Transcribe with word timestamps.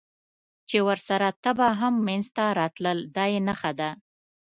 چې 0.69 0.77
ورسره 0.87 1.27
تبه 1.43 1.67
هم 1.79 1.93
منځته 2.07 2.43
راتلل، 2.59 2.99
دا 3.15 3.25
یې 3.33 3.39
نښه 3.47 3.71
ده. 3.79 3.89